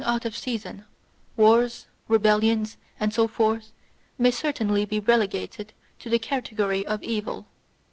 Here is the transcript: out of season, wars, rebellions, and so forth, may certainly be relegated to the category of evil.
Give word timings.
out 0.03 0.25
of 0.25 0.35
season, 0.35 0.83
wars, 1.37 1.85
rebellions, 2.07 2.75
and 2.99 3.13
so 3.13 3.27
forth, 3.27 3.71
may 4.17 4.31
certainly 4.31 4.83
be 4.83 4.99
relegated 4.99 5.73
to 5.99 6.09
the 6.09 6.17
category 6.17 6.83
of 6.87 7.03
evil. 7.03 7.45